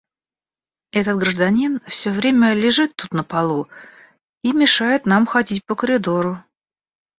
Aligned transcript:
Этот 0.93 1.19
гражданин 1.19 1.79
все 1.85 2.09
время 2.09 2.55
лежит 2.55 2.95
тут 2.95 3.11
на 3.13 3.23
полу 3.23 3.67
и 4.41 4.51
мешает 4.51 5.05
нам 5.05 5.27
ходить 5.27 5.63
по 5.67 5.75
коридору. 5.75 6.39